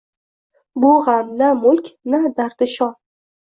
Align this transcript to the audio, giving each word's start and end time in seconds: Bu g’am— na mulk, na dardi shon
Bu 0.83 0.93
g’am— 1.09 1.29
na 1.43 1.51
mulk, 1.67 1.93
na 2.11 2.25
dardi 2.41 2.73
shon 2.75 2.99